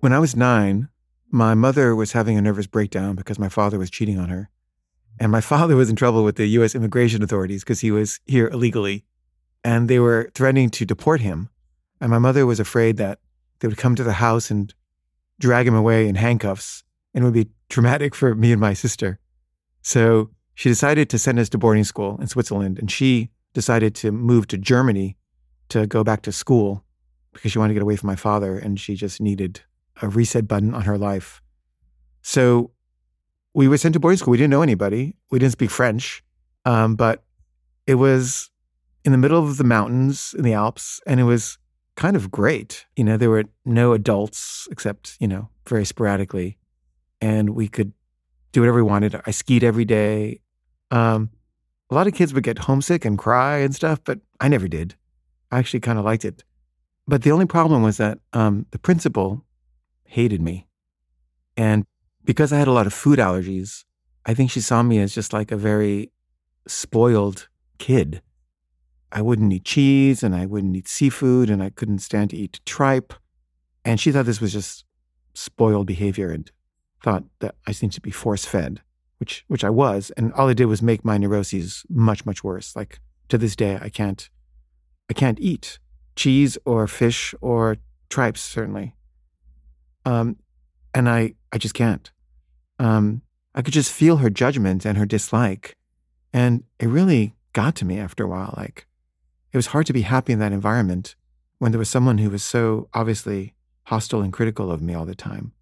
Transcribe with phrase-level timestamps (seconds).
[0.00, 0.90] When I was nine,
[1.28, 4.48] my mother was having a nervous breakdown because my father was cheating on her.
[5.18, 8.46] And my father was in trouble with the US immigration authorities because he was here
[8.48, 9.04] illegally.
[9.64, 11.48] And they were threatening to deport him.
[12.00, 13.18] And my mother was afraid that
[13.58, 14.72] they would come to the house and
[15.40, 16.84] drag him away in handcuffs.
[17.12, 19.18] And it would be traumatic for me and my sister.
[19.82, 22.78] So she decided to send us to boarding school in Switzerland.
[22.78, 25.16] And she decided to move to Germany
[25.70, 26.84] to go back to school
[27.32, 28.56] because she wanted to get away from my father.
[28.56, 29.62] And she just needed
[30.02, 31.42] a reset button on her life.
[32.22, 32.72] So
[33.54, 34.32] we were sent to boarding school.
[34.32, 35.16] We didn't know anybody.
[35.30, 36.22] We didn't speak French,
[36.64, 37.22] um, but
[37.86, 38.50] it was
[39.04, 41.58] in the middle of the mountains in the Alps, and it was
[41.96, 42.86] kind of great.
[42.96, 46.58] You know, there were no adults except you know very sporadically,
[47.20, 47.92] and we could
[48.52, 49.20] do whatever we wanted.
[49.26, 50.40] I skied every day.
[50.90, 51.30] Um,
[51.90, 54.94] a lot of kids would get homesick and cry and stuff, but I never did.
[55.50, 56.44] I actually kind of liked it.
[57.06, 59.44] But the only problem was that um, the principal
[60.08, 60.66] hated me,
[61.56, 61.86] and
[62.24, 63.84] because I had a lot of food allergies,
[64.26, 66.12] I think she saw me as just like a very
[66.66, 68.20] spoiled kid.
[69.10, 72.60] I wouldn't eat cheese and I wouldn't eat seafood and I couldn't stand to eat
[72.66, 73.14] tripe.
[73.84, 74.84] And she thought this was just
[75.34, 76.50] spoiled behavior and
[77.02, 78.82] thought that I seemed to be force fed,
[79.18, 80.12] which which I was.
[80.16, 82.76] And all it did was make my neuroses much, much worse.
[82.76, 84.28] Like to this day I can't
[85.08, 85.78] I can't eat
[86.14, 87.78] cheese or fish or
[88.10, 88.94] tripes, certainly.
[90.08, 90.36] Um,
[90.94, 92.10] and I I just can't
[92.78, 93.22] um,
[93.54, 95.76] I could just feel her judgment and her dislike.
[96.32, 98.54] And it really got to me after a while.
[98.56, 98.86] Like,
[99.52, 101.16] it was hard to be happy in that environment
[101.58, 105.14] when there was someone who was so obviously hostile and critical of me all the
[105.14, 105.52] time.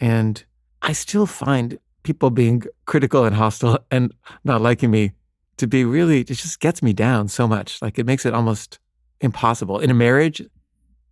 [0.00, 0.44] And
[0.80, 4.12] I still find people being critical and hostile and
[4.44, 5.12] not liking me
[5.56, 7.82] to be really, it just gets me down so much.
[7.82, 8.78] Like, it makes it almost
[9.20, 10.42] impossible in a marriage,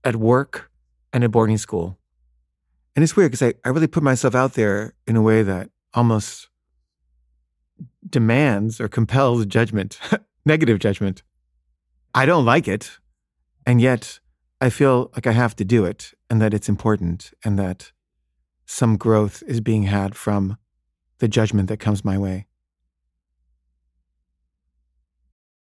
[0.05, 0.71] at work,
[1.13, 1.99] and at boarding school.
[2.95, 5.71] And it's weird because I, I really put myself out there in a way that
[5.95, 6.49] almost
[8.09, 9.99] demands or compels judgment,
[10.45, 11.23] negative judgment.
[12.15, 12.99] I don't like it.
[13.67, 14.21] And yet
[14.61, 17.93] I feel like I have to do it and that it's important and that
[18.67, 20.57] some growth is being had from
[21.19, 22.47] the judgment that comes my way.